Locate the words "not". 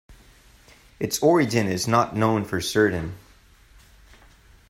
1.87-2.15